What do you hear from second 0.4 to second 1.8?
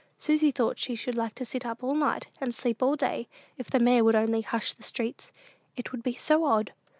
thought she should like to sit